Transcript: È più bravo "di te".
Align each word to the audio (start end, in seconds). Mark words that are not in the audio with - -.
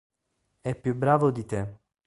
È 0.61 0.73
più 0.73 0.95
bravo 0.95 1.29
"di 1.29 1.45
te". 1.45 1.77